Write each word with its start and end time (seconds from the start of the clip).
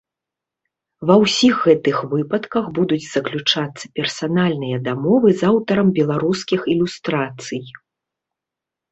Ва 1.09 1.15
ўсіх 1.23 1.55
гэтых 1.65 1.97
выпадках 2.13 2.65
будуць 2.77 3.03
заключацца 3.15 3.85
персанальныя 3.99 4.77
дамовы 4.87 5.29
з 5.43 5.51
аўтарам 5.51 5.87
беларускіх 5.99 6.61
ілюстрацый. 6.73 7.63